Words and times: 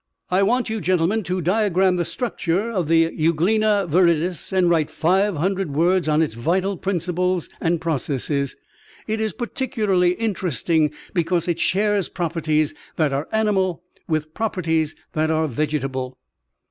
I 0.31 0.41
want 0.41 0.67
you 0.67 0.81
gentlemen 0.81 1.21
to 1.25 1.41
diagram 1.43 1.95
the 1.97 2.05
structure 2.05 2.71
of 2.71 2.87
the 2.87 3.11
Euglena 3.15 3.87
viridis 3.87 4.51
and 4.51 4.67
write 4.67 4.89
five 4.89 5.35
hundred 5.35 5.75
words 5.75 6.07
on 6.07 6.23
its 6.23 6.33
vital 6.33 6.75
principles 6.75 7.51
and 7.61 7.79
processes. 7.79 8.55
It 9.05 9.21
is 9.21 9.31
particularly 9.33 10.13
interesting 10.15 10.91
because 11.13 11.47
it 11.47 11.59
shares 11.59 12.09
properties 12.09 12.73
that 12.95 13.13
are 13.13 13.27
animal 13.31 13.83
with 14.07 14.33
properties 14.33 14.95
that 15.13 15.29
are 15.29 15.45
vegetable." 15.47 16.17